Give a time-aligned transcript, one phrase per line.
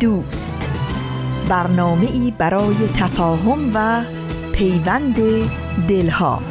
[0.00, 0.70] دوست.
[1.48, 4.04] برنامه ای برای تفاهم و
[4.52, 5.16] پیوند
[5.88, 6.42] دلها.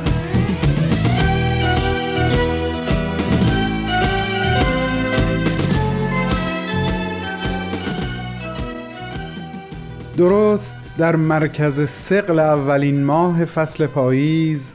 [10.17, 14.73] درست در مرکز سقل اولین ماه فصل پاییز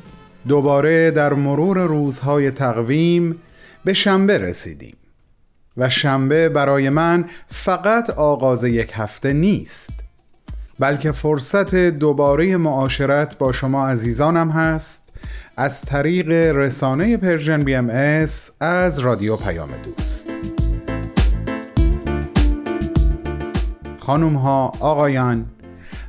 [0.49, 3.37] دوباره در مرور روزهای تقویم
[3.85, 5.02] به شنبه رسیدیم.
[5.77, 9.91] و شنبه برای من فقط آغاز یک هفته نیست
[10.79, 15.03] بلکه فرصت دوباره معاشرت با شما عزیزانم هست
[15.57, 20.27] از طریق رسانه Persian BMS از رادیو پیام دوست.
[23.99, 25.47] خانوم ها آقایان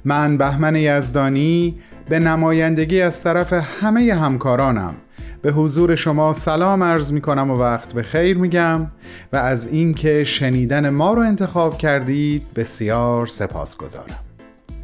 [0.06, 1.75] من بهمن یزدانی
[2.09, 4.95] به نمایندگی از طرف همه همکارانم
[5.44, 8.88] به حضور شما سلام عرض می کنم و وقت به خیر میگم
[9.33, 14.19] و از اینکه شنیدن ما رو انتخاب کردید بسیار سپاس گذارم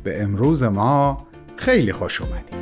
[0.03, 1.17] به امروز ما
[1.55, 2.59] خیلی خوش اومدید.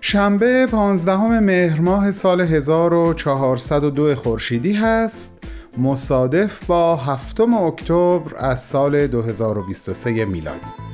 [0.00, 5.38] شنبه 15 مهر ماه سال 1402 خورشیدی هست.
[5.78, 10.89] مصادف با هفتم اکتبر از سال 2023 میلادی.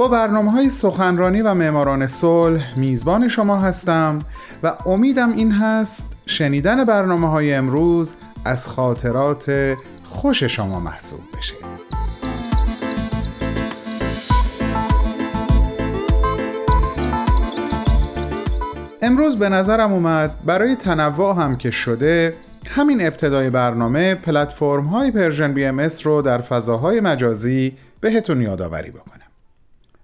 [0.00, 4.18] با برنامه های سخنرانی و معماران صلح میزبان شما هستم
[4.62, 11.54] و امیدم این هست شنیدن برنامه های امروز از خاطرات خوش شما محسوب بشه.
[19.02, 22.34] امروز به نظرم اومد برای تنوع هم که شده
[22.70, 29.19] همین ابتدای برنامه پلتفرم های پرژن بی ام رو در فضاهای مجازی بهتون یادآوری بکنم.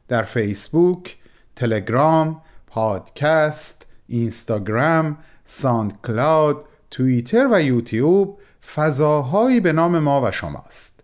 [0.09, 1.17] در فیسبوک،
[1.57, 8.41] تلگرام، پادکست، اینستاگرام، SoundCloud، توییتر و یوتیوب
[8.75, 11.01] فضاهایی به نام ما و شماست.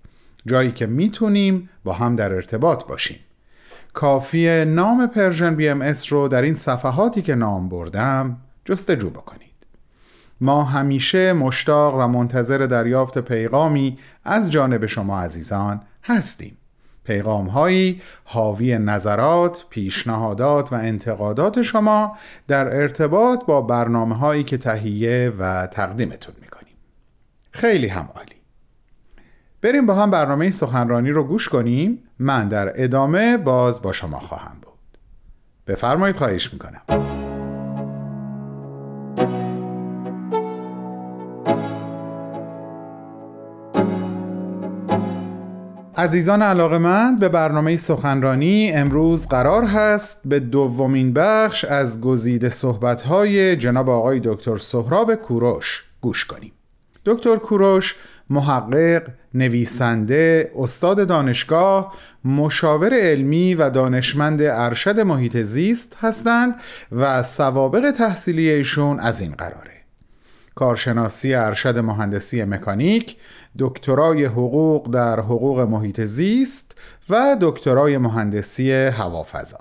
[0.46, 3.18] جایی که می‌تونیم با هم در ارتباط باشیم.
[3.92, 9.52] کافیه نام Persian BMS رو در این صفحاتی که نام بردم جستجو بکنید.
[10.40, 16.56] ما همیشه مشتاق و منتظر دریافت پیغامی از جانب شما عزیزان هستیم.
[17.04, 22.16] پیغام هایی حاوی نظرات، پیشنهادات و انتقادات شما
[22.48, 26.76] در ارتباط با برنامه هایی که تهیه و تقدیمتون می‌کنیم.
[27.50, 28.36] خیلی هم عالی.
[29.62, 31.98] بریم با هم برنامه سخنرانی رو گوش کنیم.
[32.18, 34.98] من در ادامه باز با شما خواهم بود.
[35.66, 37.21] بفرمایید خواهش می‌کنم.
[45.97, 53.56] عزیزان علاقه من به برنامه سخنرانی امروز قرار هست به دومین بخش از گزیده صحبتهای
[53.56, 56.52] جناب آقای دکتر سهراب کوروش گوش کنیم.
[57.06, 57.97] دکتر کوروش
[58.31, 59.02] محقق،
[59.34, 61.94] نویسنده، استاد دانشگاه،
[62.25, 66.54] مشاور علمی و دانشمند ارشد محیط زیست هستند
[66.92, 69.72] و سوابق تحصیلی ایشون از این قراره.
[70.54, 73.16] کارشناسی ارشد مهندسی مکانیک
[73.58, 76.76] دکترای حقوق در حقوق محیط زیست
[77.10, 79.58] و دکترای مهندسی هوافضا.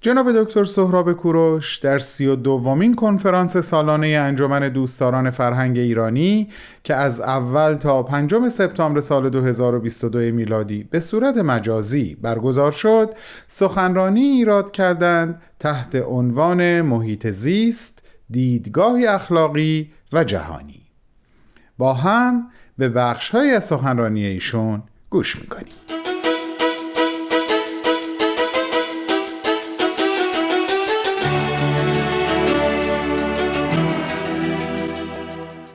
[0.00, 6.48] جناب دکتر سهراب کوروش در سی و دومین کنفرانس سالانه انجمن دوستداران فرهنگ ایرانی
[6.84, 13.14] که از اول تا پنجم سپتامبر سال 2022 میلادی به صورت مجازی برگزار شد
[13.46, 20.85] سخنرانی ایراد کردند تحت عنوان محیط زیست دیدگاهی اخلاقی و جهانی.
[21.78, 25.72] با هم به بخش های سخنرانی ایشون گوش می‌کنیم.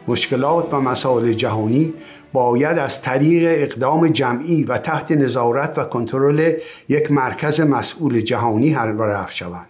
[0.07, 1.93] مشکلات و مسائل جهانی
[2.33, 6.53] باید از طریق اقدام جمعی و تحت نظارت و کنترل
[6.89, 9.67] یک مرکز مسئول جهانی حل و رفت شوند.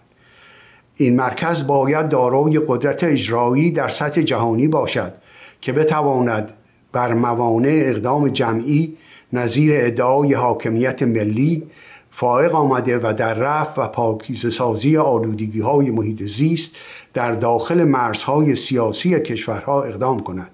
[0.96, 5.14] این مرکز باید دارای قدرت اجرایی در سطح جهانی باشد
[5.62, 6.50] که بتواند
[6.92, 8.96] بر موانع اقدام جمعی
[9.32, 11.62] نظیر ادعای حاکمیت ملی
[12.10, 16.72] فائق آمده و در رفع و پاکیزه سازی آلودگی های محیط زیست
[17.14, 20.50] در داخل مرزهای سیاسی کشورها اقدام کند.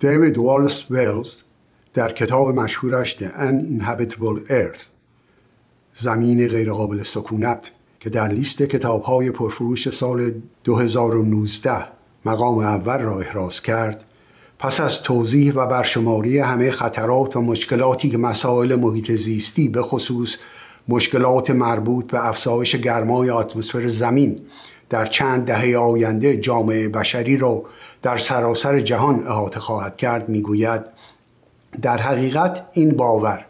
[0.00, 1.42] دیوید والس ویلز
[1.94, 4.82] در کتاب مشهورش The Uninhabitable Earth
[5.94, 7.70] زمین غیرقابل سکونت
[8.00, 10.32] که در لیست کتاب های پرفروش سال
[10.64, 14.04] 2019 مقام اول را احراز کرد.
[14.58, 20.36] پس از توضیح و برشماری همه خطرات و مشکلاتی که مسائل محیط زیستی به خصوص
[20.88, 24.40] مشکلات مربوط به افزایش گرمای اتمسفر زمین
[24.90, 27.62] در چند دهه آینده جامعه بشری را
[28.02, 30.82] در سراسر جهان احاطه خواهد کرد می‌گوید
[31.82, 33.46] در حقیقت این باور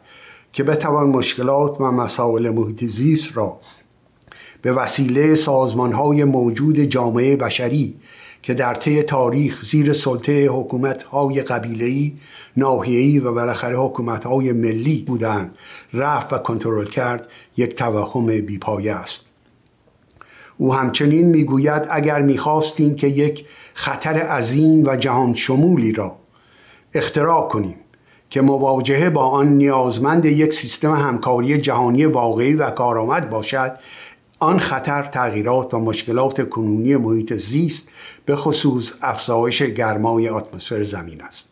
[0.53, 3.61] که بتوان مشکلات و مسائل محیط زیست را
[4.63, 7.97] به وسیله سازمان های موجود جامعه بشری
[8.43, 12.13] که در طی تاریخ زیر سلطه حکومت های قبیله‌ای،
[12.57, 15.57] ناحیه‌ای و بالاخره حکومت های ملی بودند.
[15.93, 19.27] رفت و کنترل کرد یک توهم بیپایه است.
[20.59, 26.17] او همچنین می‌گوید اگر می‌خواستیم که یک خطر عظیم و جهان شمولی را
[26.95, 27.77] اختراع کنیم
[28.31, 33.79] که مواجهه با آن نیازمند یک سیستم همکاری جهانی واقعی و کارآمد باشد
[34.43, 37.89] آن خطر تغییرات و مشکلات کنونی محیط زیست
[38.25, 41.49] به خصوص افزایش گرمای اتمسفر زمین است.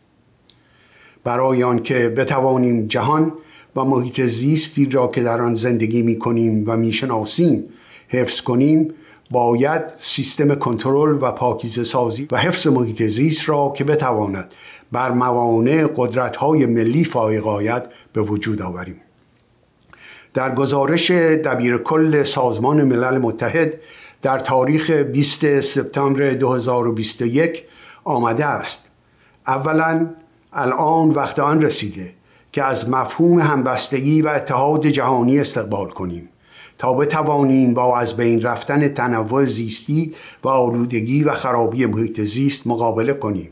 [1.23, 3.33] برای آنکه بتوانیم جهان
[3.75, 7.63] و محیط زیستی را که در آن زندگی می کنیم و می‌شناسیم
[8.07, 8.93] حفظ کنیم
[9.31, 14.53] باید سیستم کنترل و پاکیزه سازی و حفظ محیط زیست را که بتواند
[14.91, 17.83] بر موانع قدرت های ملی فائق آید
[18.13, 19.01] به وجود آوریم.
[20.33, 23.73] در گزارش دبیر کل سازمان ملل متحد
[24.21, 27.63] در تاریخ 20 سپتامبر 2021
[28.03, 28.89] آمده است.
[29.47, 30.09] اولا
[30.53, 32.13] الان وقت آن رسیده
[32.51, 36.29] که از مفهوم همبستگی و اتحاد جهانی استقبال کنیم
[36.77, 43.13] تا بتوانیم با از بین رفتن تنوع زیستی و آلودگی و خرابی محیط زیست مقابله
[43.13, 43.49] کنیم.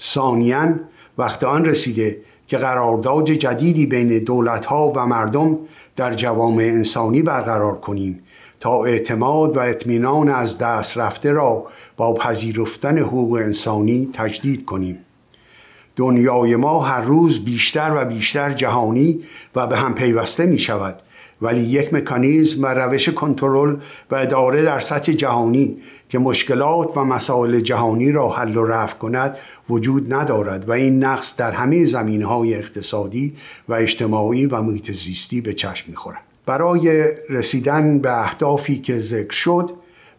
[0.00, 0.74] ثانیا
[1.18, 5.58] وقت آن رسیده که قرارداد جدیدی بین دولتها و مردم
[5.96, 8.22] در جوامع انسانی برقرار کنیم
[8.60, 11.66] تا اعتماد و اطمینان از دست رفته را
[11.96, 14.98] با پذیرفتن حقوق انسانی تجدید کنیم.
[15.96, 19.20] دنیای ما هر روز بیشتر و بیشتر جهانی
[19.54, 21.02] و به هم پیوسته می شود
[21.42, 23.76] ولی یک مکانیزم و روش کنترل
[24.10, 25.76] و اداره در سطح جهانی
[26.08, 29.36] که مشکلات و مسائل جهانی را حل و رفع کند
[29.70, 33.34] وجود ندارد و این نقص در همه زمین های اقتصادی
[33.68, 36.18] و اجتماعی و محیط زیستی به چشم می‌خورد.
[36.46, 39.70] برای رسیدن به اهدافی که ذکر شد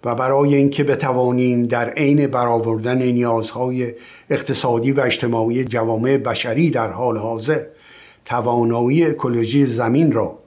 [0.04, 3.94] و برای اینکه بتوانیم در عین برآوردن نیازهای
[4.30, 7.62] اقتصادی و اجتماعی جوامع بشری در حال حاضر
[8.26, 10.43] توانایی اکولوژی زمین را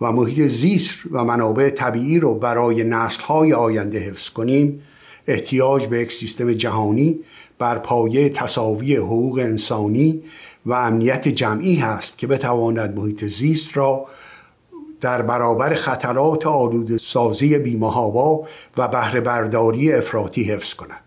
[0.00, 4.82] و محیط زیست و منابع طبیعی رو برای نسلهای آینده حفظ کنیم
[5.26, 7.20] احتیاج به یک سیستم جهانی
[7.58, 10.22] بر پایه تساوی حقوق انسانی
[10.66, 14.06] و امنیت جمعی هست که بتواند محیط زیست را
[15.00, 18.46] در برابر خطرات آلوده سازی بی‌محابا
[18.76, 21.00] و بهره برداری افراطی حفظ کند.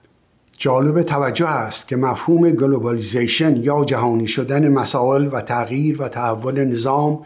[0.58, 7.20] جالب توجه است که مفهوم globalization یا جهانی شدن مسائل و تغییر و تحول نظام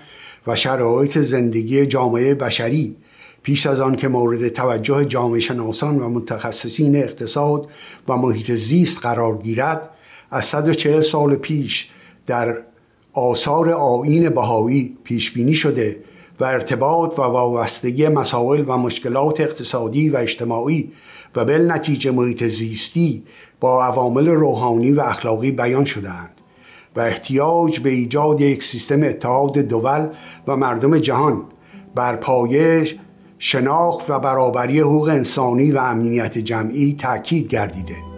[0.47, 2.95] و شرایط زندگی جامعه بشری
[3.43, 7.67] پیش از آن که مورد توجه جامعه شناسان و متخصصین اقتصاد
[8.07, 9.89] و محیط زیست قرار گیرد
[10.31, 11.89] از 140 سال پیش
[12.27, 12.57] در
[13.13, 15.99] آثار آین بهایی پیش بینی شده
[16.39, 20.91] و ارتباط و وابستگی مسائل و مشکلات اقتصادی و اجتماعی
[21.35, 23.23] و بل نتیجه محیط زیستی
[23.59, 26.34] با عوامل روحانی و اخلاقی بیان شدهاند.
[26.95, 30.07] و احتیاج به ایجاد یک سیستم اتحاد دول
[30.47, 31.43] و مردم جهان
[31.95, 32.87] بر پایه
[33.39, 38.14] شناخت و برابری حقوق انسانی و امنیت جمعی تاکید گردیده.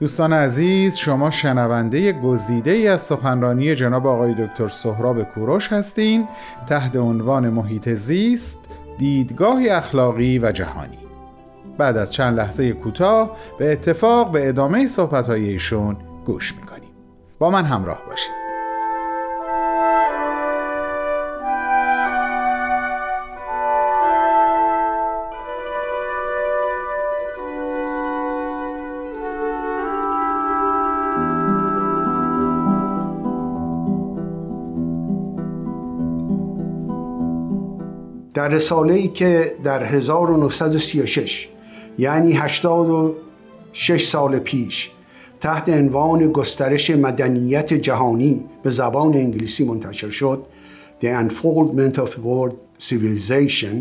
[0.00, 6.28] دوستان عزیز شما شنونده گزیده ای از سخنرانی جناب آقای دکتر سهراب کوروش هستین.
[6.66, 8.58] تحت عنوان محیط زیست
[8.98, 10.98] دیدگاهی اخلاقی و جهانی.
[11.78, 16.90] بعد از چند لحظه کوتاه به اتفاق به ادامه صحبت ایشون گوش می‌کنیم.
[17.38, 18.37] با من همراه باشید.
[38.38, 41.48] در رساله ای که در 1936
[41.98, 44.90] یعنی 86 سال پیش
[45.40, 50.46] تحت عنوان گسترش مدنیت جهانی به زبان انگلیسی منتشر شد
[51.02, 52.54] The Unfoldment of World
[52.88, 53.74] Civilization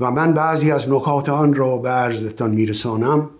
[0.00, 3.30] و من بعضی از نکات آن را به عرضتان میرسانم.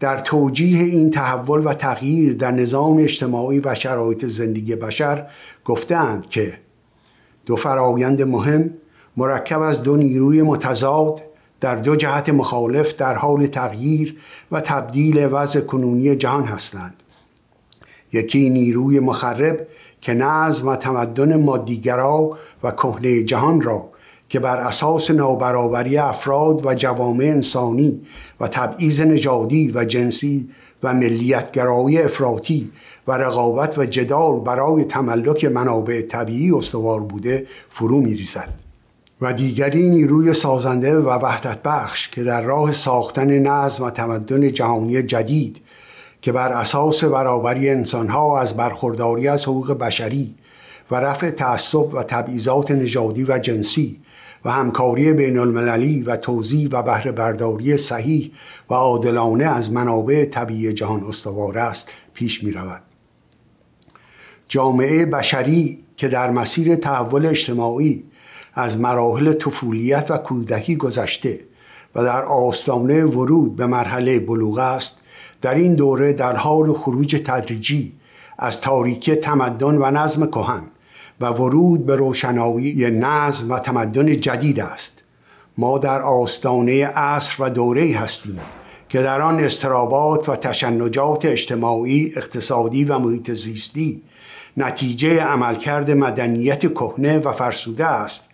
[0.00, 5.26] در توجیه این تحول و تغییر در نظام اجتماعی و شرایط زندگی بشر
[5.64, 6.52] گفتند که
[7.46, 8.70] دو فرایند مهم
[9.18, 11.20] مرکب از دو نیروی متضاد
[11.60, 14.18] در دو جهت مخالف در حال تغییر
[14.52, 17.02] و تبدیل وضع کنونی جهان هستند.
[18.12, 19.66] یکی نیروی مخرب
[20.00, 23.88] که نظم و تمدن مادیگرا و کهنه جهان را
[24.28, 28.00] که بر اساس نابرابری افراد و جوامع انسانی
[28.40, 30.50] و تبعیض نژادی و جنسی
[30.82, 32.70] و ملیتگرایی افراطی
[33.08, 38.67] و رقابت و جدال برای تملک منابع طبیعی استوار بوده فرو میریزد.
[39.20, 45.02] و دیگری نیروی سازنده و وحدت بخش که در راه ساختن نظم و تمدن جهانی
[45.02, 45.56] جدید
[46.22, 50.34] که بر اساس برابری انسانها از برخورداری از حقوق بشری
[50.90, 54.00] و رفع تعصب و تبعیضات نژادی و جنسی
[54.44, 58.32] و همکاری بین المللی و توزیع و بهره برداری صحیح
[58.70, 62.82] و عادلانه از منابع طبیعی جهان استوار است پیش می رود.
[64.48, 68.04] جامعه بشری که در مسیر تحول اجتماعی
[68.60, 71.40] از مراحل طفولیت و کودکی گذشته
[71.94, 74.98] و در آستانه ورود به مرحله بلوغ است
[75.42, 77.92] در این دوره در حال خروج تدریجی
[78.38, 80.62] از تاریکی تمدن و نظم کهن
[81.20, 85.02] و ورود به روشنایی نظم و تمدن جدید است.
[85.58, 88.40] ما در آستانه عصر و دوره هستیم
[88.88, 94.02] که در آن استرابات و تشنجات اجتماعی اقتصادی و محیط زیستی
[94.56, 98.27] نتیجه عملکرد مدنیت کهنه و فرسوده است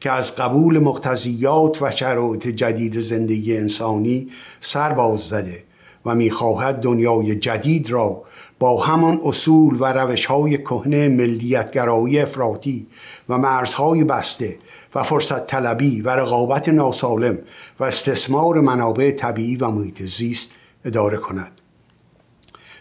[0.00, 4.28] که از قبول مقتضیات و شرایط جدید زندگی انسانی
[4.60, 5.64] سر باز زده
[6.06, 8.22] و می‌خواهد دنیای جدید را
[8.58, 12.86] با همان اصول و روش های کهنه ملیتگرایی افراطی
[13.28, 14.58] و مرزهای بسته
[14.94, 17.38] و فرصت طلبی و رقابت ناسالم
[17.80, 20.50] و استثمار منابع طبیعی و محیط زیست
[20.84, 21.52] اداره کند.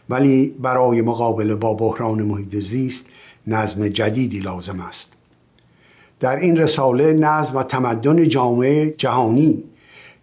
[0.09, 3.05] ولی برای مقابله با بحران محیط زیست
[3.47, 5.18] نظم جدیدی لازم است.
[6.19, 9.63] در این رساله نظم و تمدن جامعه جهانی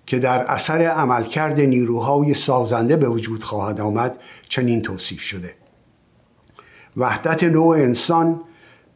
[0.06, 5.54] که در اثر عملکرد نیروهای سازنده به وجود خواهد آمد چنین توصیف شده.
[6.96, 8.40] وحدت نوع انسان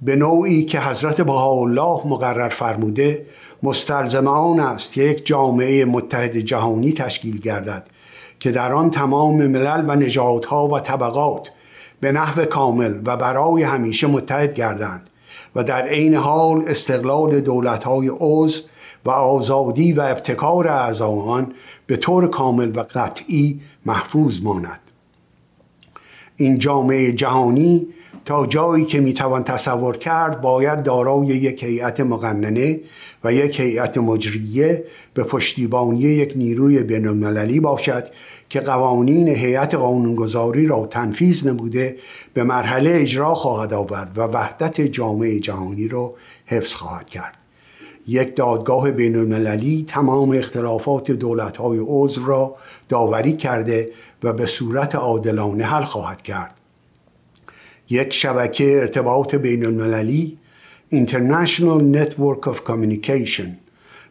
[0.02, 3.26] به نوعی که حضرت بهاءالله مقرر فرموده
[3.62, 7.87] مستلزم آن است که یک جامعه متحد جهانی تشکیل گردد
[8.38, 11.50] که در آن تمام ملل و نژادها و طبقات
[12.00, 15.09] به نحو کامل و برای همیشه متحد گردند.
[15.54, 18.62] و در عین حال استقلال دولتهای عضو
[19.04, 21.47] و آزادی و ابتکار اعضا
[21.87, 24.80] به طور کامل و قطعی محفوظ ماند.
[26.37, 27.87] این جامعه جهانی
[28.25, 32.80] تا جایی که می‌توان تصور کرد باید دارای یک هیئت مقننه
[33.25, 38.04] و یک هیئت مجریه به پشتیبانی یک نیروی بین باشد
[38.49, 41.97] که قوانین هیئت قانونگذاری را تنفیذ نموده
[42.34, 46.14] به مرحله اجرا خواهد آورد و وحدت جامعه جهانی را
[46.46, 47.37] حفظ خواهد کرد.
[48.06, 52.56] یک دادگاه بین المللی تمام اختلافات دولت های عضو را
[52.88, 53.90] داوری کرده
[54.22, 56.54] و به صورت عادلانه حل خواهد کرد.
[57.90, 60.38] یک شبکه ارتباط بین المللی
[60.92, 63.49] International Network of Communication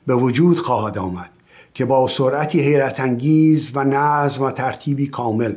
[0.07, 1.29] به وجود خواهد آمد
[1.73, 5.53] که با سرعتی حیرت انگیز و نظم و ترتیبی کامل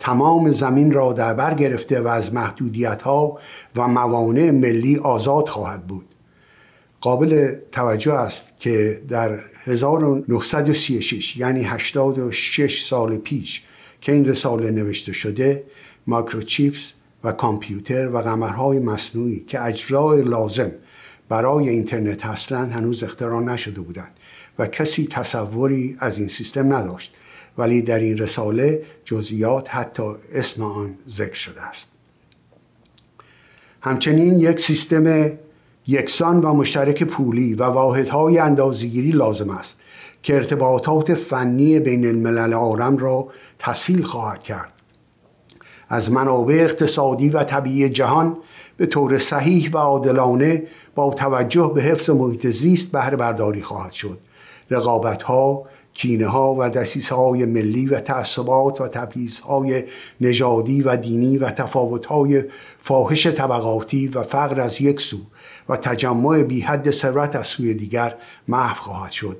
[0.00, 3.38] تمام زمین را در بر گرفته و از محدودیت ها
[3.76, 6.06] و موانع ملی آزاد خواهد بود.
[7.00, 13.62] قابل توجه است که در 1936 یعنی 86 سال پیش
[14.00, 15.64] که این رساله نوشته شده
[16.06, 16.92] ماکروچیپس
[17.24, 20.72] و کامپیوتر و قمرهای مصنوعی که اجرای لازم
[21.28, 24.12] برای اینترنت هستند هنوز اختراع نشده بودند
[24.58, 27.14] و کسی تصوری از این سیستم نداشت.
[27.58, 31.92] ولی در این رساله جزئیات حتی اسم آن ذکر شده است.
[33.80, 35.32] همچنین یک سیستم
[35.86, 39.80] یکسان و مشترک پولی و واحدهای اندازگیری لازم است
[40.22, 43.28] که ارتباطات فنی بین الملل عالم را
[43.58, 44.72] تسهیل خواهد کرد.
[45.88, 48.36] از منابع اقتصادی و طبیعی جهان
[48.76, 50.62] به طور صحیح و عادلانه
[50.94, 54.18] با توجه به حفظ محیط زیست بهره برداری خواهد شد.
[54.70, 55.66] رقابت ها
[56.00, 59.84] کینه ها و دسیس های ملی و تعصبات و تبعیض های
[60.20, 62.44] نژادی و دینی و تفاوت های
[62.82, 65.16] فاحش طبقاتی و فقر از یک سو
[65.68, 68.14] و تجمع بی حد ثروت از سوی دیگر
[68.48, 69.38] محو خواهد شد.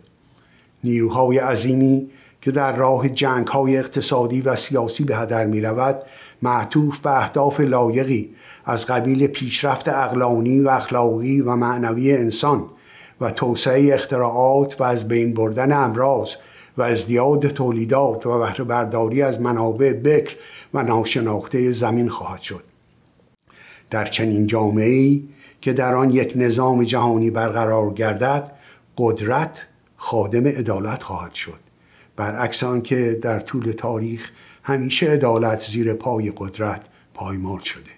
[0.85, 2.11] نیروهای عظیمی
[2.43, 6.03] که در راه جنگ های اقتصادی و سیاسی به هدر می رود
[6.43, 8.31] معطوف به اهداف لایقی
[8.65, 12.65] از قبیل پیشرفت اقلانی و اخلاقی و معنوی انسان
[13.21, 16.35] و توسعه اختراعات و از بین بردن امراض
[16.81, 20.37] و ازدیاد تولیدات و بهره برداری از منابع بکر
[20.75, 22.65] و ناشناخته زمین خواهد شد.
[23.91, 25.21] در چنین جامعه
[25.61, 28.53] که در آن یک نظام جهانی برقرار گردد
[28.99, 31.61] قدرت خادم عدالت خواهد شد.
[32.17, 34.31] برعکس آنکه در طول تاریخ
[34.63, 36.81] همیشه عدالت زیر پای قدرت
[37.15, 37.91] پایمال شده.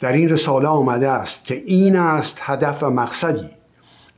[0.00, 3.55] در این رساله آمده است که این است هدف و مقصدی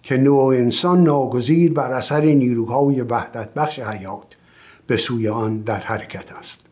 [0.09, 4.37] که نوع انسان ناگزیر بر اثر نیروهای وحدت بخش حیات
[4.87, 6.67] به سوی آن در حرکت است.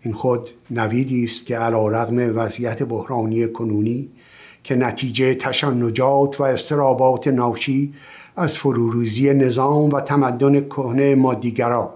[0.00, 4.10] این خود نویدی است که علا رغم وضعیت بحرانی کنونی
[4.64, 7.92] که نتیجه تشنجات و استرابات ناشی
[8.36, 11.94] از فروروزی نظام و تمدن کهنه مادیگرا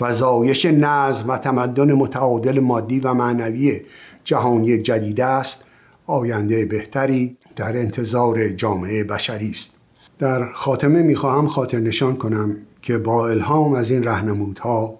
[0.00, 3.80] و زایش نظم و تمدن متعادل مادی و معنوی
[4.24, 5.64] جهانی جدید است.
[6.06, 9.74] آینده بهتری در انتظار جامعه بشری است.
[10.18, 14.98] در خاتمه می‌خواهم خاطر نشان کنم که با الهام از این رهنمودها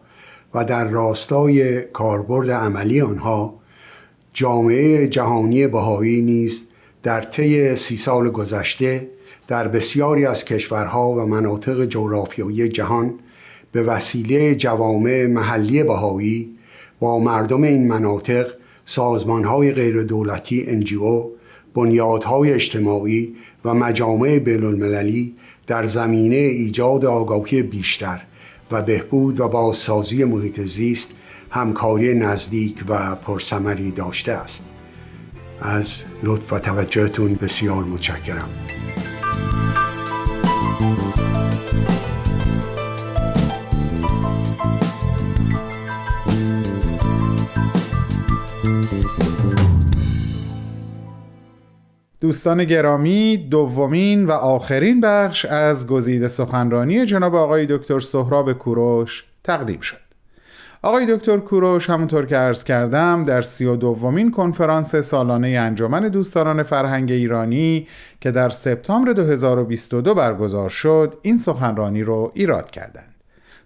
[0.54, 3.54] و در راستای کاربرد عملی آنها
[4.32, 6.66] جامعه جهانی بهایی نیز
[7.02, 9.10] در طی سی سال گذشته
[9.48, 13.14] در بسیاری از کشورها و مناطق جغرافیایی جهان
[13.72, 16.56] به وسیله جوامع محلی بهایی
[17.00, 18.46] با مردم این مناطق
[18.84, 21.35] سازمانهای غیر دولتی انجیو
[21.76, 25.35] بنیادهای اجتماعی و مجامع بین المللی
[25.66, 28.23] در زمینه ایجاد آگاهی بیشتر
[28.71, 31.11] و بهبود و بازسازی محیط زیست
[31.50, 34.64] همکاری نزدیک و پرثمری داشته است.
[35.61, 38.49] از لطف و توجهتون بسیار متشکرم.
[52.26, 59.80] دوستان گرامی دومین و آخرین بخش از گزیده سخنرانی جناب آقای دکتر سهراب کوروش تقدیم
[59.80, 59.97] شد.
[60.82, 66.62] آقای دکتر کوروش همونطور که عرض کردم در سی و دومین کنفرانس سالانه انجمن دوستداران
[66.62, 67.86] فرهنگ ایرانی
[68.21, 73.15] که در سپتامبر 2022 برگزار شد این سخنرانی رو ایراد کردند.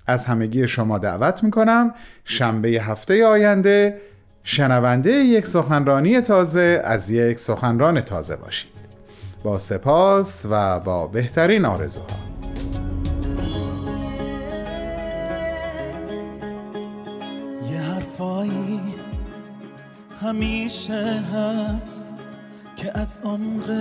[0.07, 1.93] از همگی شما دعوت می‌کنم
[2.25, 4.01] شنبه هفته آینده
[4.43, 8.76] شنونده یک سخنرانی تازه از یک سخنران تازه باشید.
[9.47, 12.07] با سپاس و با بهترین آرزوها.
[20.21, 22.13] همیشه هست
[22.75, 23.71] که از عمق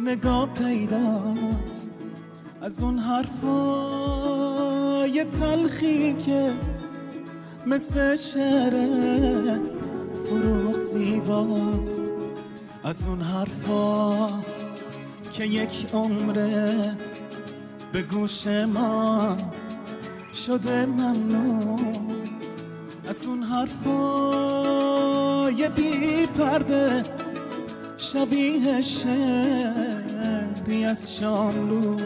[0.00, 1.90] نگاه پیداست.
[2.62, 4.44] از اون حرفای
[5.24, 6.52] تلخی که
[7.66, 8.72] مثل شعر
[10.24, 12.09] فروغ زیباست.
[12.84, 14.28] از اون حرفا
[15.32, 16.96] که یک عمره
[17.92, 19.36] به گوش ما
[20.46, 21.96] شده ممنون
[23.08, 24.00] از اون حرفا
[25.50, 27.02] یه بی پرده
[27.96, 29.14] شبیه شعری
[30.84, 31.96] از شاملو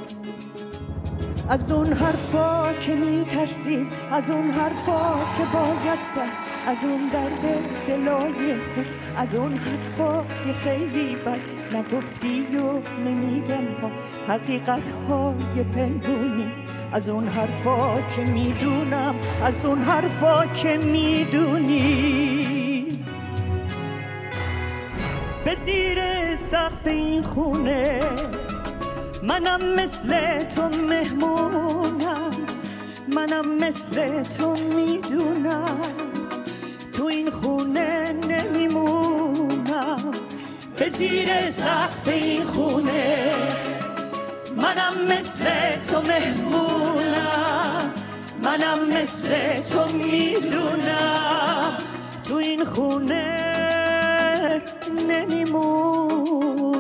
[1.49, 6.54] از اون حرفا که میترسیم از اون حرفا که باید زد.
[6.67, 7.41] از اون درد
[7.89, 11.41] دلای خود از اون حرفا یه خیلی بد
[11.77, 13.91] نگفتی و نمیگم با
[14.29, 16.53] حقیقت های پنهونی.
[16.93, 22.25] از اون حرفا که می‌دونم از اون حرفا که می‌دونی.
[25.45, 25.99] به زیر
[26.37, 28.01] سقف این خونه
[29.23, 32.31] منم مثل تو مهمونم
[33.17, 36.04] منم مثل تو می‌دونم.
[37.05, 40.13] تو این خونه نمیمونم.
[40.77, 43.33] به زیر سقف این خونه
[44.57, 45.45] منم مثل
[45.91, 47.93] تو مهمونم.
[48.43, 51.79] منم مثل تو می‌دونم.
[52.29, 53.35] تو این خونه
[55.09, 56.75] نمیمونم.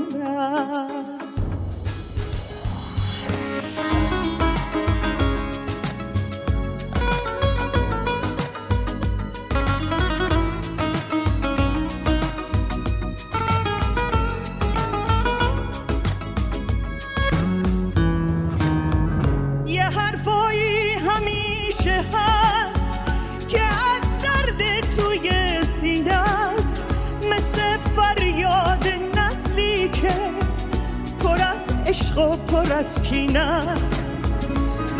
[33.34, 34.00] کینت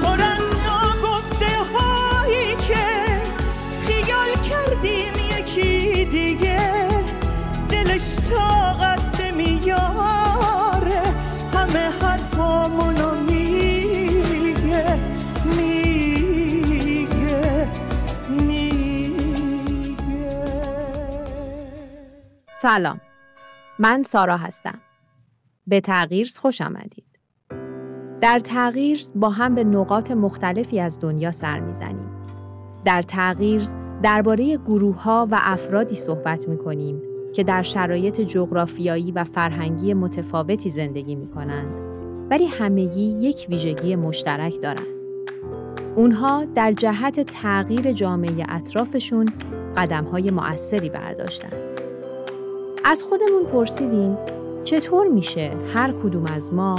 [0.03, 0.40] پرن
[1.05, 2.87] گفته هایی که
[3.87, 6.88] خیال کردیم یکی دیگه
[7.70, 11.03] دلش طاقت میاره
[11.53, 14.99] همه حرفامونو میگه
[15.44, 17.68] میگه
[18.29, 19.27] میگه.
[22.55, 23.01] سلام.
[23.79, 24.81] من سارا هستم.
[25.66, 27.13] به تغییر خوش آمدید.
[28.24, 32.10] در تغییر با هم به نقاط مختلفی از دنیا سر می‌زنیم
[32.84, 33.62] در تغییر
[34.02, 37.02] درباره گروه ها و افرادی صحبت می کنیم
[37.34, 41.74] که در شرایط جغرافیایی و فرهنگی متفاوتی زندگی می کنند
[42.30, 44.87] ولی همگی یک ویژگی مشترک دارند.
[45.96, 49.28] اونها در جهت تغییر جامعه اطرافشون
[49.76, 51.52] قدم های مؤثری برداشتند.
[52.84, 54.16] از خودمون پرسیدیم
[54.64, 56.76] چطور میشه هر کدوم از ما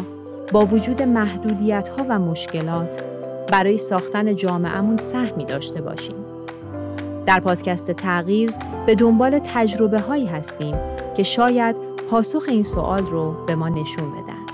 [0.52, 3.04] با وجود محدودیت ها و مشکلات
[3.52, 6.16] برای ساختن جامعهمون سهمی داشته باشیم.
[7.26, 8.52] در پادکست تغییر
[8.86, 10.76] به دنبال تجربه هایی هستیم
[11.16, 11.76] که شاید
[12.10, 14.46] پاسخ این سوال رو به ما نشون بدن.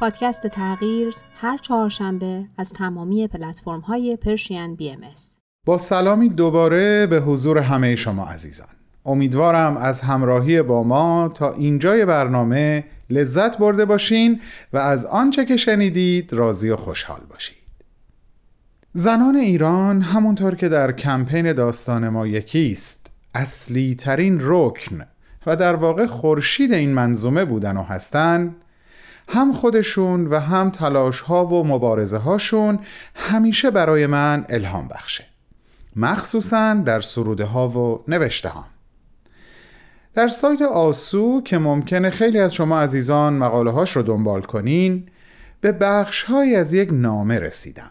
[0.00, 5.00] پادکست تغییر هر چهارشنبه از تمامی پلتفرم های پرشین بی ام
[5.66, 8.68] با سلامی دوباره به حضور همه شما عزیزان.
[9.06, 14.40] امیدوارم از همراهی با ما تا اینجای برنامه لذت برده باشین
[14.72, 17.56] و از آنچه که شنیدید راضی و خوشحال باشید.
[18.94, 25.06] زنان ایران همونطور که در کمپین داستان ما یکیست اصلی ترین رکن
[25.46, 28.56] و در واقع خورشید این منظومه بودن و هستن
[29.28, 32.78] هم خودشون و هم تلاش ها و مبارزه هاشون
[33.14, 35.29] همیشه برای من الهام بخشه.
[35.96, 38.64] مخصوصا در سروده ها و نوشته ها
[40.14, 45.06] در سایت آسو که ممکنه خیلی از شما عزیزان مقاله هاش رو دنبال کنین
[45.60, 47.90] به بخش های از یک نامه رسیدم.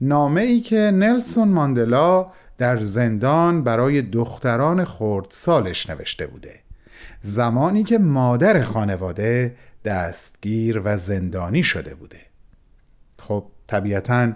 [0.00, 2.26] نامه ای که نلسون ماندلا
[2.58, 6.60] در زندان برای دختران خورد سالش نوشته بوده.
[7.20, 12.20] زمانی که مادر خانواده دستگیر و زندانی شده بوده.
[13.18, 14.32] خب طبیعتا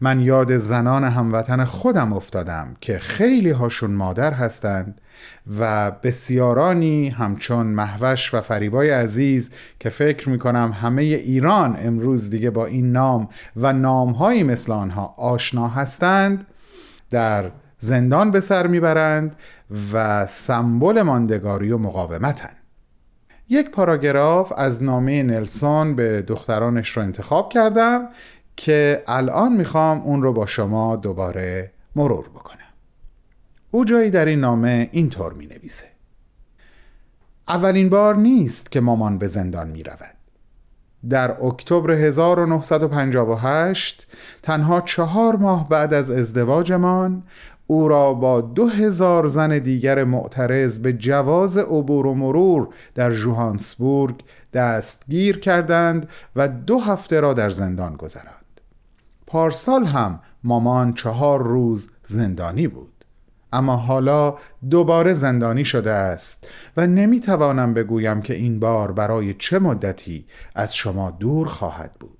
[0.00, 5.00] من یاد زنان هموطن خودم افتادم که خیلی هاشون مادر هستند
[5.58, 12.66] و بسیارانی همچون محوش و فریبای عزیز که فکر می‌کنم همه ایران امروز دیگه با
[12.66, 16.46] این نام و نامهایی مثل آنها آشنا هستند
[17.10, 19.36] در زندان به سر می‌برند
[19.92, 22.56] و سمبل ماندگاری و مقاومتند
[23.48, 28.08] یک پاراگراف از نامه نلسون به دخترانش رو انتخاب کردم
[28.56, 32.56] که الان می‌خوام اون رو با شما دوباره مرور بکنم.
[33.70, 35.86] او جایی در این نامه اینطور می نویسه
[37.48, 40.16] اولین بار نیست که مامان به زندان می رود
[41.08, 44.06] در اکتبر 1958
[44.42, 47.22] تنها چهار ماه بعد از ازدواجمان
[47.66, 54.20] او را با دو هزار زن دیگر معترض به جواز عبور و مرور در جوهانسبورگ
[54.54, 58.45] دستگیر کردند و دو هفته را در زندان گذراند.
[59.26, 63.04] پارسال هم مامان چهار روز زندانی بود.
[63.52, 64.34] اما حالا
[64.70, 71.10] دوباره زندانی شده است و نمی‌توانم بگویم که این بار برای چه مدتی از شما
[71.10, 72.18] دور خواهد بود.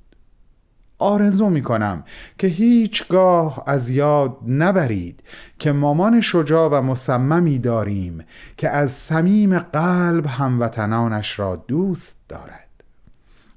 [0.98, 2.04] آرزو می کنم
[2.38, 5.22] که هیچگاه از یاد نبرید
[5.58, 8.24] که مامان شجاع و مصممی داریم
[8.56, 12.65] که از صمیم قلب هموطنانش را دوست دارد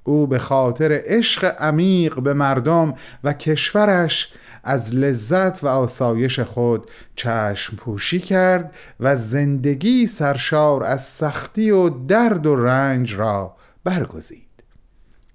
[0.04, 4.32] او به خاطر عشق عمیق به مردم و کشورش
[4.64, 12.46] از لذت و آسایش خود چشم پوشی کرد و زندگی سرشار از سختی و درد
[12.46, 14.50] و رنج را برگزید.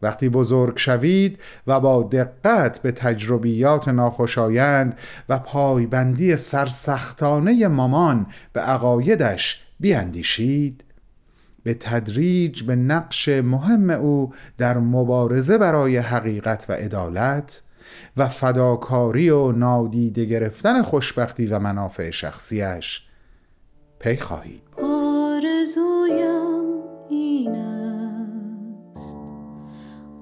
[0.02, 4.98] وقتی بزرگ شوید و با دقت به تجربیات ناخوشایند
[5.30, 10.84] و پایبندی سرسختانه مامان به عقایدش بیاندیشید
[11.66, 17.62] به تدریج به نقش مهم او در مبارزه برای حقیقت و عدالت
[18.18, 23.02] و فداکاری و نادیده گرفتن خوشبختی و منافع شخصیش
[24.00, 26.66] پی خواهید آرزویم
[27.10, 29.18] این است.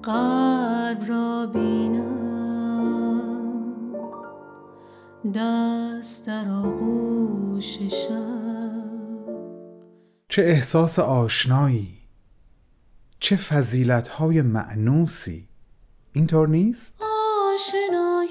[0.02, 2.14] قلب را بینم.
[5.34, 7.78] دست در آغوش
[10.28, 11.98] چه احساس آشنایی
[13.20, 15.48] چه فضیلت های معنوسی
[16.12, 18.28] اینطور نیست؟ آشنای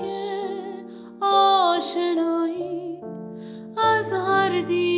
[1.21, 3.01] آشنایی
[3.77, 4.92] از هر دین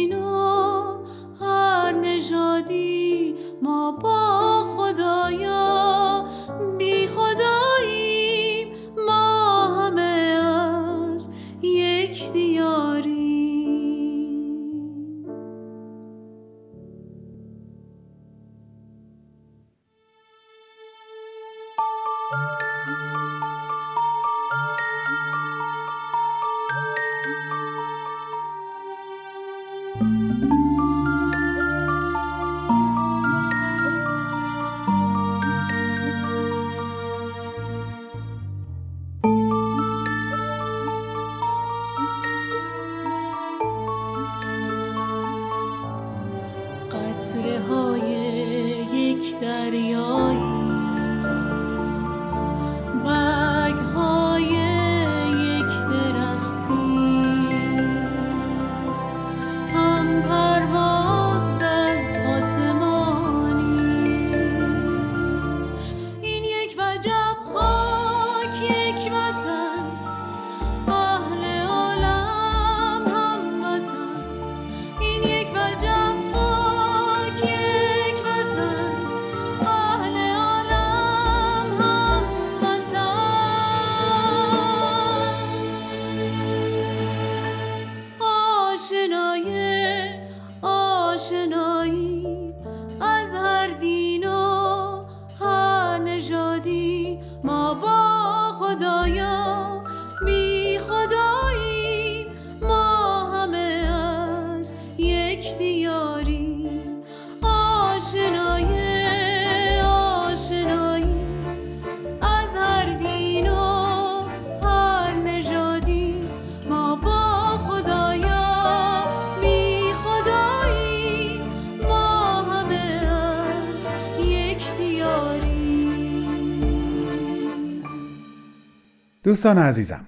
[129.36, 130.06] دوستان عزیزم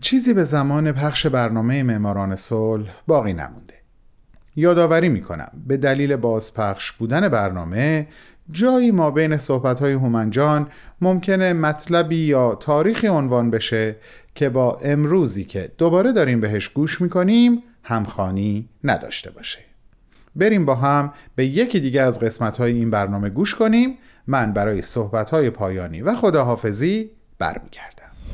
[0.00, 3.74] چیزی به زمان پخش برنامه معماران صلح باقی نمونده.
[4.56, 8.08] یادآوری می‌کنم به دلیل بازپخش بودن برنامه
[8.50, 10.68] جایی ما بین صحبت‌های هومنجان
[11.00, 13.96] ممکنه مطلبی یا تاریخی عنوان بشه
[14.34, 19.58] که با امروزی که دوباره داریم بهش گوش می‌کنیم همخانی نداشته باشه.
[20.36, 23.98] بریم با هم به یکی دیگه از قسمت‌های این برنامه گوش کنیم.
[24.26, 27.97] من برای صحبت‌های پایانی و خداحافظی برمیگردم.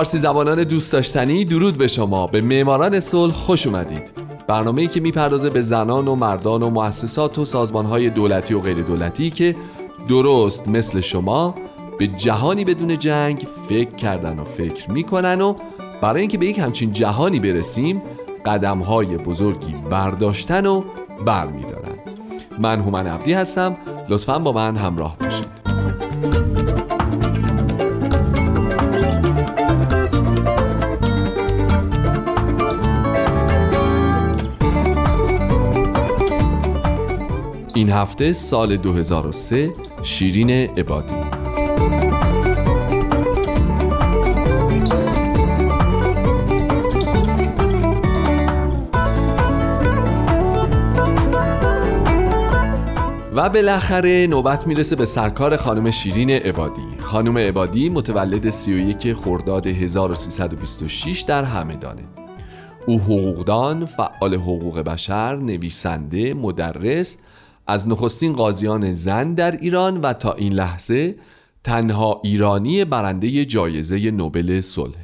[0.00, 2.26] فارسی زبانان دوست داشتنی درود به شما.
[2.26, 4.02] به معماران صلح خوش اومدید.
[4.46, 9.30] برنامه‌ای که می‌پردازه به زنان و مردان و مؤسسات و سازمانهای دولتی و غیر دولتی
[9.30, 9.56] که
[10.08, 11.54] درست مثل شما
[11.98, 15.54] به جهانی بدون جنگ فکر کردن و فکر می‌کنن و
[16.00, 18.02] برای اینکه به یک همچین جهانی برسیم
[18.46, 20.82] قدمهای بزرگی برداشتن و
[21.26, 21.98] برمیدارن.
[22.58, 23.76] من هومن عبدی هستم.
[24.08, 25.16] لطفا با من همراه
[37.80, 41.14] این هفته سال 2003 شیرین عبادی.
[53.34, 56.80] و بالاخره نوبت می‌رسه به سرکار خانم شیرین عبادی.
[56.98, 62.02] خانم عبادی متولد 31 خرداد 1326 در همدانه
[62.86, 67.18] او حقوقدان، فعال حقوق بشر، نویسنده، مدرس
[67.70, 71.16] از نخستین قاضیان زن در ایران و تا این لحظه
[71.64, 74.98] تنها ایرانی برنده جایزه نوبل صلح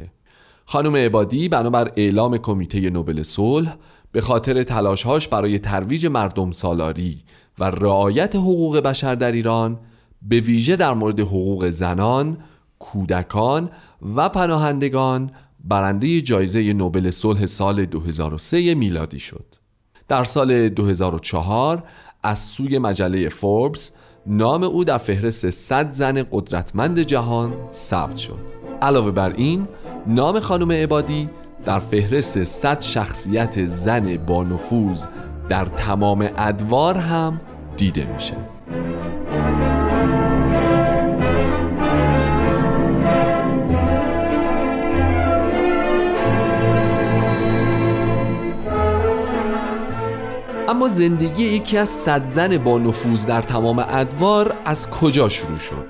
[0.64, 3.76] خانم عبادی بنابر اعلام کمیته نوبل صلح
[4.12, 7.22] به خاطر تلاشهاش برای ترویج مردم سالاری
[7.58, 9.78] و رعایت حقوق بشر در ایران
[10.22, 12.38] به ویژه در مورد حقوق زنان،
[12.78, 13.70] کودکان
[14.16, 15.30] و پناهندگان
[15.64, 19.44] برنده جایزه نوبل صلح سال 2003 میلادی شد.
[20.08, 21.82] در سال 2004
[22.26, 23.92] از سوی مجله فوربس
[24.26, 28.38] نام او در فهرست 100 زن قدرتمند جهان ثبت شد.
[28.82, 29.68] علاوه بر این
[30.06, 31.28] نام خانم عبادی
[31.64, 35.06] در فهرست 100 شخصیت زن با نفوذ
[35.48, 37.40] در تمام ادوار هم
[37.76, 38.36] دیده میشه.
[50.68, 55.86] اما زندگی یکی از صد زن با نفوذ در تمام ادوار از کجا شروع شد؟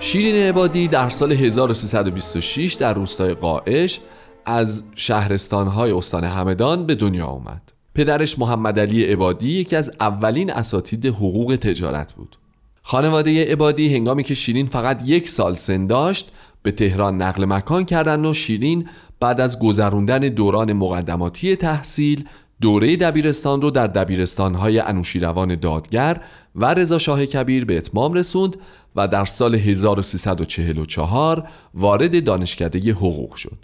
[0.00, 4.00] شیرین عبادی در سال 1326 در روستای قائش
[4.44, 7.62] از شهرستانهای استان همدان به دنیا آمد.
[7.94, 12.36] پدرش محمد علی عبادی یکی از اولین اساتید حقوق تجارت بود.
[12.82, 18.26] خانواده عبادی هنگامی که شیرین فقط یک سال سن داشت به تهران نقل مکان کردند
[18.26, 18.88] و شیرین
[19.20, 22.24] بعد از گذراندن دوران مقدماتی تحصیل
[22.60, 26.20] دوره دبیرستان رو در دبیرستانهای انوشیروان دادگر
[26.54, 28.56] و رضا شاه کبیر به اتمام رسوند
[28.96, 33.58] و در سال 1344 وارد دانشکده حقوق شد.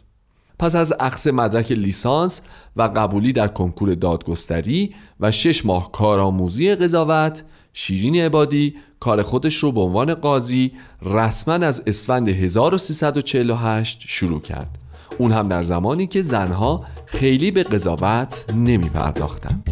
[0.59, 2.41] پس از عقص مدرک لیسانس
[2.77, 9.73] و قبولی در کنکور دادگستری و شش ماه کارآموزی قضاوت شیرین عبادی کار خودش رو
[9.73, 14.79] به عنوان قاضی رسما از اسفند 1348 شروع کرد
[15.19, 19.63] اون هم در زمانی که زنها خیلی به قضاوت نمی پرداختن.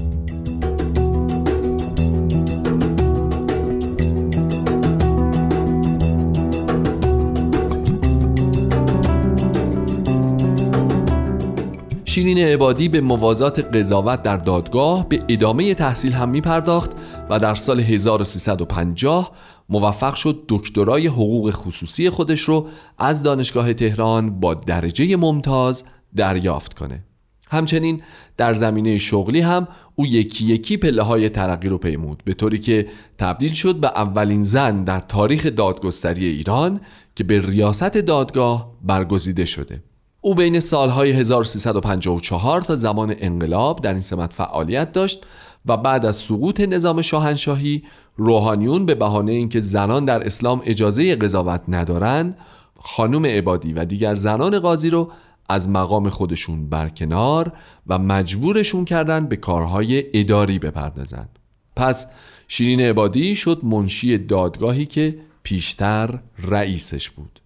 [12.14, 16.90] شیرین عبادی به موازات قضاوت در دادگاه به ادامه تحصیل هم می پرداخت
[17.30, 19.32] و در سال 1350
[19.74, 25.84] موفق شد دکترای حقوق خصوصی خودش رو از دانشگاه تهران با درجه ممتاز
[26.16, 27.04] دریافت کنه.
[27.48, 28.02] همچنین
[28.36, 32.86] در زمینه شغلی هم او یکی یکی پله های ترقی رو پیمود به طوری که
[33.18, 36.80] تبدیل شد به اولین زن در تاریخ دادگستری ایران
[37.16, 39.82] که به ریاست دادگاه برگزیده شده.
[40.20, 45.24] او بین سالهای 1354 تا زمان انقلاب در این سمت فعالیت داشت
[45.66, 47.82] و بعد از سقوط نظام شاهنشاهی
[48.16, 52.36] روحانیون به بهانه اینکه زنان در اسلام اجازه قضاوت ندارند
[52.80, 55.10] خانم عبادی و دیگر زنان قاضی رو
[55.48, 57.52] از مقام خودشون برکنار
[57.86, 61.38] و مجبورشون کردن به کارهای اداری بپردازند
[61.76, 62.06] پس
[62.48, 67.40] شیرین عبادی شد منشی دادگاهی که پیشتر رئیسش بود.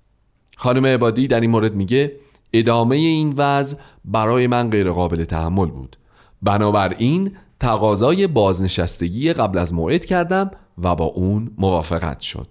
[0.57, 2.12] خانم عبادی در این مورد میگه
[2.52, 5.96] ادامه این وضع برای من غیرقابل تحمل بود.
[6.42, 12.49] بنابراین تقاضای بازنشستگی قبل از موعد کردم و با اون موافقت شد.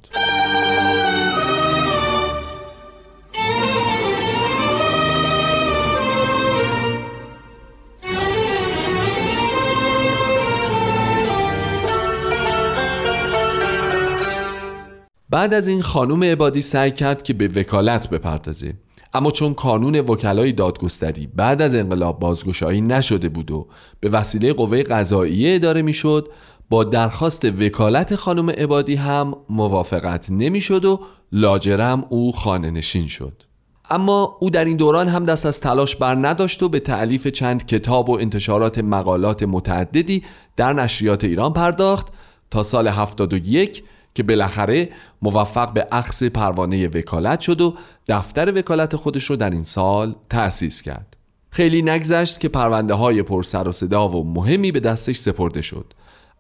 [15.30, 18.74] بعد از این خانم عبادی سعی کرد که به وکالت بپردازه.
[19.14, 23.68] اما چون کانون وکلای دادگستری بعد از انقلاب بازگشایی نشده بود و
[24.00, 26.30] به وسیله قوه قضاییه اداره می‌شد
[26.70, 31.00] با درخواست وکالت خانم عبادی هم موافقت نمی‌شد و
[31.32, 33.44] لاجرم او خانه نشین شد.
[33.90, 37.66] اما او در این دوران هم دست از تلاش بر نداشت و به تعلیف چند
[37.66, 40.24] کتاب و انتشارات مقالات متعددی
[40.56, 42.08] در نشریات ایران پرداخت
[42.52, 43.84] تا سال 71
[44.18, 44.90] که بالاخره
[45.22, 47.74] موفق به عقص پروانه وکالت شد و
[48.08, 51.18] دفتر وکالت خودش رو در این سال تأسیس کرد.
[51.50, 55.94] خیلی نگذشت که پرونده های پر سر و صدا و مهمی به دستش سپرده شد.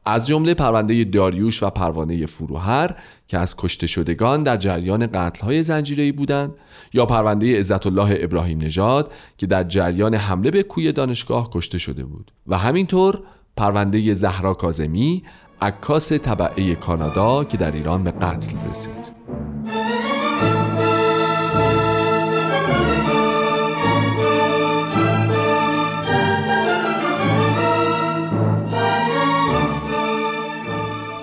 [0.05, 2.95] از جمله پرونده داریوش و پروانه فروهر
[3.27, 6.53] که از کشته شدگان در جریان قتل های زنجیره‌ای بودند
[6.93, 12.05] یا پرونده عزت الله ابراهیم نژاد که در جریان حمله به کوی دانشگاه کشته شده
[12.05, 12.31] بود.
[12.47, 13.23] و همینطور
[13.57, 15.23] پرونده زهرا کازمی
[15.61, 19.07] عکاس طبعه کانادا که در ایران به قتل رسید.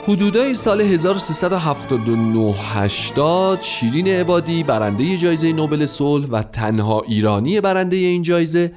[0.08, 8.22] حدودای سال 1379 80 شیرین عبادی برنده جایزه نوبل صلح و تنها ایرانی برنده این
[8.22, 8.72] جایزه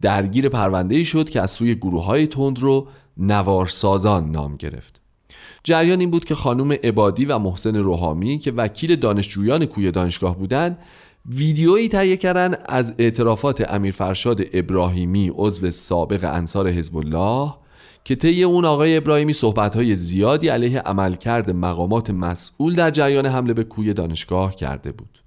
[0.00, 5.01] درگیر پرونده شد که از سوی گروه های تند رو نوارسازان نام گرفت.
[5.64, 10.78] جریان این بود که خانم عبادی و محسن روحامی که وکیل دانشجویان کوی دانشگاه بودند
[11.28, 17.54] ویدیویی تهیه کردن از اعترافات امیر فرشاد ابراهیمی عضو سابق انصار حزب الله
[18.04, 23.64] که طی اون آقای ابراهیمی صحبت‌های زیادی علیه عملکرد مقامات مسئول در جریان حمله به
[23.64, 25.18] کوی دانشگاه کرده بود.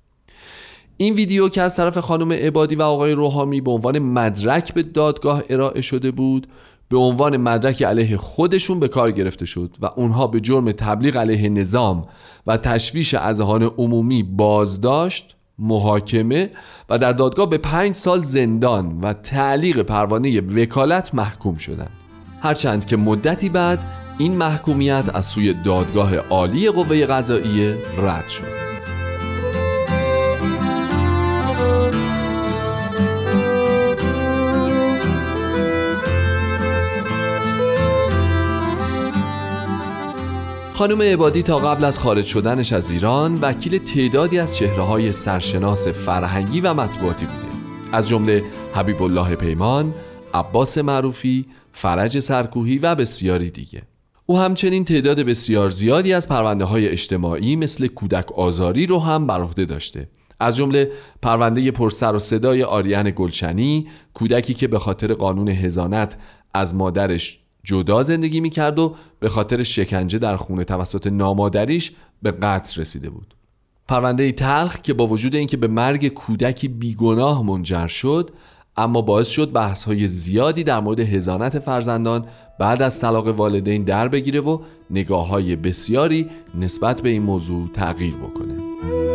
[0.98, 5.44] این ویدیو که از طرف خانم عبادی و آقای روحامی به عنوان مدرک به دادگاه
[5.50, 6.48] ارائه شده بود
[6.90, 11.50] به عنوان مدرک علیه خودشون به کار گرفته شد و اونها به جرم تبلیغ علیه
[11.50, 12.08] نظام
[12.48, 16.50] و تشویش اذهان عمومی بازداشت محاکمه
[16.90, 21.92] و در دادگاه به پنج سال زندان و تعلیق پروانه وکالت محکوم شدند.
[22.42, 23.86] هرچند که مدتی بعد
[24.18, 28.75] این محکومیت از سوی دادگاه عالی قوه قضاییه رد شد.
[40.76, 45.88] خانم عبادی تا قبل از خارج شدنش از ایران وکیل تعدادی از چهره های سرشناس
[45.88, 47.58] فرهنگی و مطبوعاتی بوده.
[47.92, 49.94] از جمله حبیب الله پیمان،
[50.34, 53.82] عباس معروفی، فرج سرکوهی و بسیاری دیگه.
[54.26, 59.42] او همچنین تعداد بسیار زیادی از پرونده های اجتماعی مثل کودک آزاری رو هم بر
[59.42, 60.10] عهده داشته.
[60.40, 66.18] از جمله پرونده پرسر و صدای آریان گلشنی کودکی که به خاطر قانون هزانت
[66.54, 71.92] از مادرش جدا زندگی می‌کرد و به خاطر شکنجه در خونه توسط نامادریش
[72.22, 73.36] به قتل رسیده بود.
[73.88, 78.32] پرونده تلخ که با وجود اینکه به مرگ کودکی بیگناه منجر شد
[78.78, 82.26] اما باعث شد بحث های زیادی در مورد هزانت فرزندان
[82.60, 84.60] بعد از طلاق والدین در بگیره و
[84.92, 89.15] نگاه های بسیاری نسبت به این موضوع تغییر بکنه.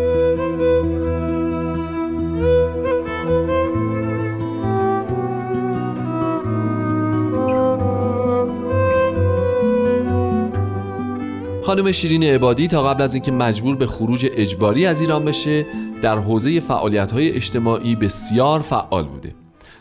[11.71, 15.67] خانم شیرین عبادی تا قبل از اینکه مجبور به خروج اجباری از ایران بشه
[16.03, 19.35] در حوزه فعالیت های اجتماعی بسیار فعال بوده.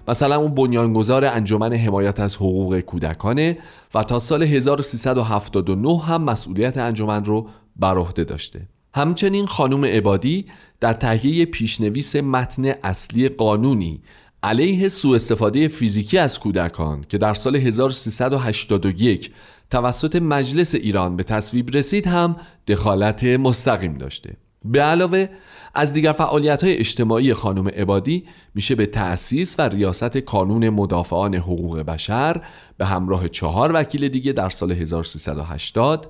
[0.07, 3.57] مثلا اون بنیانگذار انجمن حمایت از حقوق کودکانه
[3.93, 8.67] و تا سال 1379 هم مسئولیت انجمن رو بر عهده داشته.
[8.93, 10.45] همچنین خانم عبادی
[10.79, 14.01] در تهیه پیشنویس متن اصلی قانونی
[14.43, 19.31] علیه سوء استفاده فیزیکی از کودکان که در سال 1381
[19.69, 22.35] توسط مجلس ایران به تصویب رسید هم
[22.67, 24.35] دخالت مستقیم داشته.
[24.65, 25.29] به علاوه
[25.73, 28.23] از دیگر فعالیت های اجتماعی خانم عبادی
[28.55, 32.41] میشه به تأسیس و ریاست کانون مدافعان حقوق بشر
[32.77, 36.09] به همراه چهار وکیل دیگه در سال 1380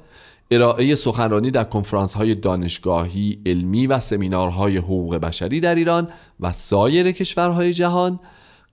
[0.52, 6.08] ارائه سخنرانی در کنفرانس های دانشگاهی، علمی و سمینارهای حقوق بشری در ایران
[6.40, 8.20] و سایر کشورهای جهان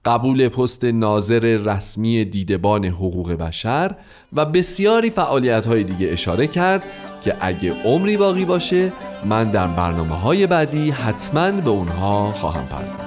[0.06, 3.94] قبول پست ناظر رسمی دیدبان حقوق بشر
[4.32, 6.82] و بسیاری فعالیت های دیگه اشاره کرد
[7.22, 8.92] که اگه عمری باقی باشه
[9.24, 13.05] من در برنامه های بعدی حتما به اونها خواهم پرداخت.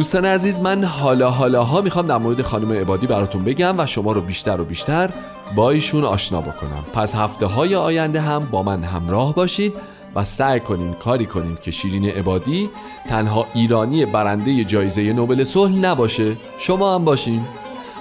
[0.00, 4.12] دوستان عزیز من حالا حالا ها می‌خوام در مورد خانم عبادی براتون بگم و شما
[4.12, 5.10] رو بیشتر و بیشتر
[5.54, 6.84] با ایشون آشنا بکنم.
[6.94, 9.76] پس هفته های آینده هم با من همراه باشید
[10.14, 12.70] و سعی کنین کاری کنین که شیرین عبادی
[13.08, 16.36] تنها ایرانی برنده جایزه نوبل صلح نباشه.
[16.58, 17.44] شما هم باشین.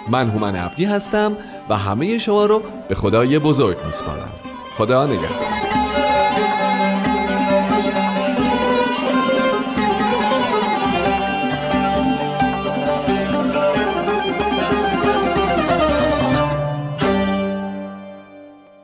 [0.10, 1.32] من هومن عبدی هستم
[1.70, 4.30] و همه شما رو به خدای بزرگ میسپارم.
[4.78, 5.68] خدا نگهدار.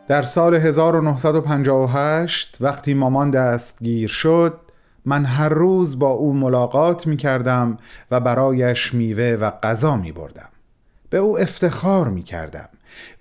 [0.07, 4.59] در سال 1958 وقتی مامان دستگیر شد
[5.05, 7.77] من هر روز با او ملاقات می کردم
[8.11, 10.49] و برایش میوه و غذا می بردم
[11.09, 12.69] به او افتخار می کردم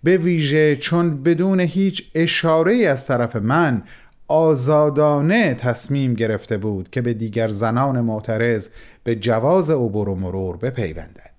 [0.03, 3.83] به ویژه چون بدون هیچ اشاره از طرف من
[4.29, 8.69] آزادانه تصمیم گرفته بود که به دیگر زنان معترض
[9.05, 11.34] به جواز عبور و مرور بپیوندد.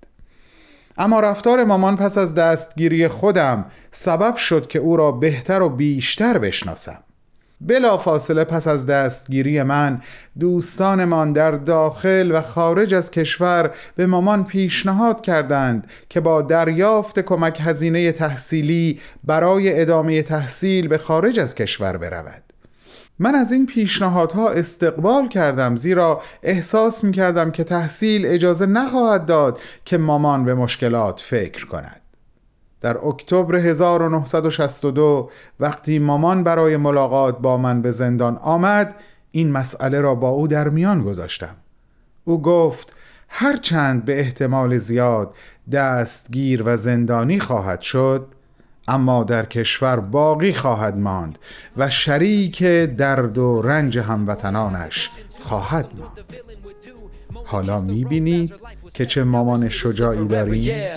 [0.98, 6.38] اما رفتار مامان پس از دستگیری خودم سبب شد که او را بهتر و بیشتر
[6.38, 7.00] بشناسم.
[7.62, 10.02] بلا فاصله پس از دستگیری من
[10.40, 17.58] دوستانمان در داخل و خارج از کشور به مامان پیشنهاد کردند که با دریافت کمک
[17.62, 22.45] هزینه تحصیلی برای ادامه تحصیل به خارج از کشور برود
[23.20, 29.60] من از این پیشنهادها استقبال کردم زیرا احساس می کردم که تحصیل اجازه نخواهد داد
[29.86, 32.02] که مامان به مشکلات فکر کند.
[32.82, 38.96] در اکتبر 1962 وقتی مامان برای ملاقات با من به زندان آمد
[39.32, 41.56] این مسئله را با او در میان گذاشتم.
[42.26, 42.96] او گفت
[43.30, 45.36] هرچند به احتمال زیاد
[45.72, 48.35] دستگیر و زندانی خواهد شد
[48.88, 51.40] اما در کشور باقی خواهد ماند
[51.78, 52.64] و شریک
[52.98, 55.10] درد و رنج هموطنانش
[55.42, 56.36] خواهد ماند
[57.46, 58.54] حالا می‌بینید
[58.94, 60.96] که چه مامان شجاعی داری؟ داریم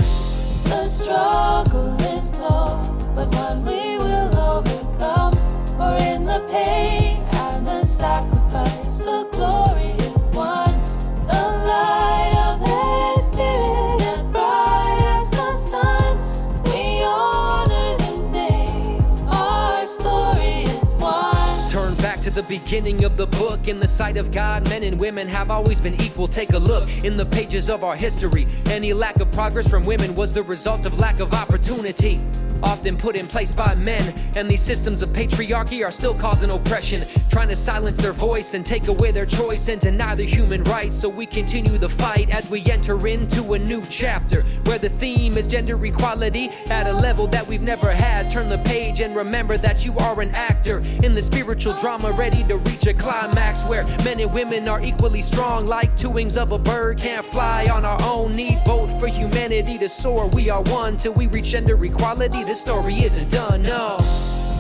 [22.48, 23.68] beginning of the book.
[23.68, 26.26] In the sight of God, men and women have always been equal.
[26.26, 28.46] Take a look in the pages of our history.
[28.66, 32.20] Any lack of progress from women was the result of lack of opportunity.
[32.62, 37.04] Often put in place by men, and these systems of patriarchy are still causing oppression,
[37.30, 40.98] trying to silence their voice and take away their choice and deny their human rights.
[40.98, 45.36] So we continue the fight as we enter into a new chapter where the theme
[45.36, 48.30] is gender equality at a level that we've never had.
[48.30, 52.42] Turn the page and remember that you are an actor in the spiritual drama, ready
[52.44, 56.52] to reach a climax where men and women are equally strong, like two wings of
[56.52, 58.34] a bird can't fly on our own.
[58.34, 60.28] Need both for humanity to soar.
[60.28, 62.44] We are one till we reach gender equality.
[62.48, 63.98] This story isn't done, no.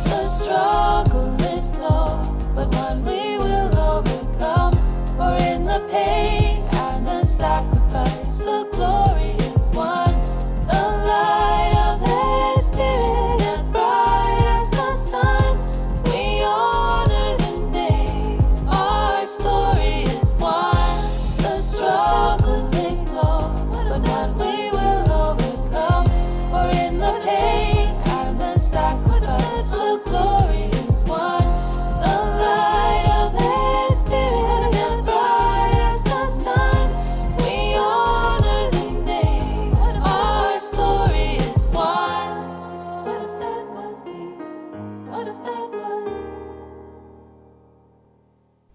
[0.04, 3.27] The struggle is long, but one we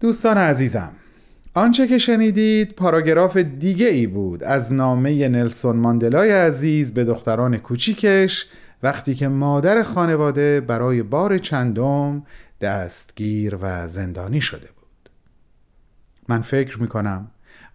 [0.04, 0.92] دوستان عزیزم
[1.54, 8.46] آنچه که شنیدید پاراگراف دیگه ای بود از نامه نلسون ماندلای عزیز به دختران کوچیکش
[8.82, 12.22] وقتی که مادر خانواده برای بار چندم
[12.60, 15.10] دستگیر و زندانی شده بود.
[16.28, 17.30] من فکر می کنم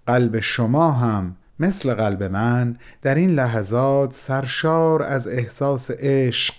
[0.07, 6.53] قلب شما هم مثل قلب من در این لحظات سرشار از احساس عشق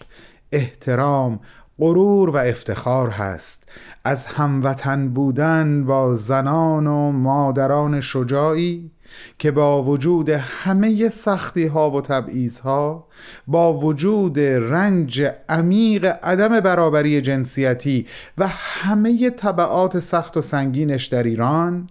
[0.52, 1.40] احترام
[1.80, 3.68] غرور و افتخار هست.
[4.04, 8.90] از هموطن بودن با زنان و مادران شجاعی
[9.38, 13.06] که با وجود همه سختی ها و تبعیض ها
[13.46, 18.06] با وجود رنج عمیق عدم برابری جنسیتی
[18.38, 21.90] و همه طبعات سخت و سنگینش در ایران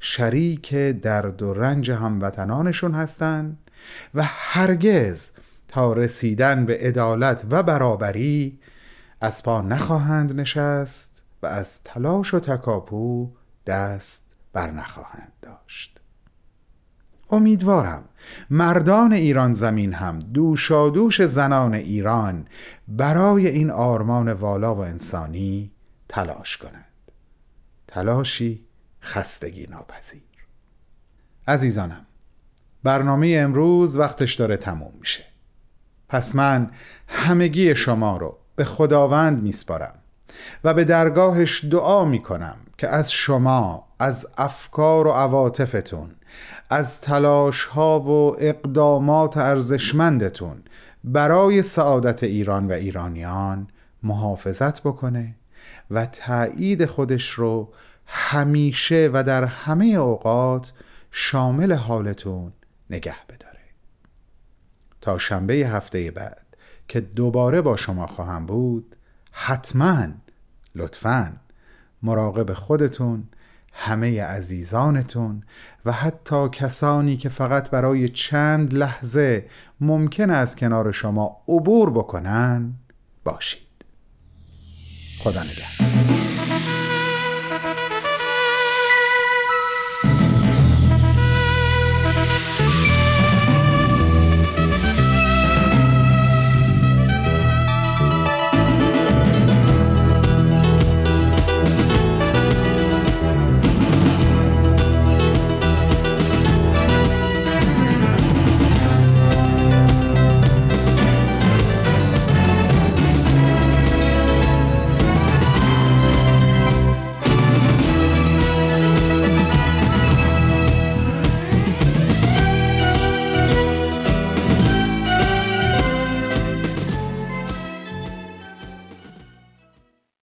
[0.00, 3.58] شریک درد و رنج هموطنانشون هستند
[4.14, 5.30] و هرگز
[5.68, 8.58] تا رسیدن به عدالت و برابری
[9.20, 13.30] از پا نخواهند نشست و از تلاش و تکاپو
[13.66, 16.00] دست بر نخواهند داشت.
[17.30, 18.04] امیدوارم
[18.50, 22.48] مردان ایران زمین هم دوشادوش زنان ایران
[22.88, 25.70] برای این آرمان والا و انسانی
[26.08, 26.84] تلاش کنند.
[27.88, 28.66] تلاشی
[29.02, 30.22] خستگی ناپذیر.
[31.48, 32.06] عزیزانم
[32.82, 35.24] برنامه امروز وقتش داره تموم میشه.
[36.08, 36.70] پس من
[37.08, 39.94] همگی شما رو به خداوند میسپارم
[40.64, 46.10] و به درگاهش دعا می‌کنم که از شما از افکار و عواطفتون
[46.70, 50.62] از تلاش ها و اقدامات ارزشمندتون
[51.04, 53.68] برای سعادت ایران و ایرانیان
[54.02, 55.34] محافظت بکنه
[55.90, 57.72] و تایید خودش رو
[58.06, 60.72] همیشه و در همه اوقات
[61.10, 62.52] شامل حالتون
[62.90, 63.60] نگه بداره.
[65.00, 66.45] تا شنبه هفته بعد.
[66.88, 68.96] که دوباره با شما خواهم بود
[69.32, 70.08] حتما
[70.74, 71.36] لطفا
[72.02, 73.24] مراقب خودتون
[73.72, 75.42] همه عزیزانتون
[75.84, 79.48] و حتی کسانی که فقط برای چند لحظه
[79.80, 82.74] ممکن است کنار شما عبور بکنن
[83.24, 83.66] باشید.
[85.18, 86.15] خدا نگهدار.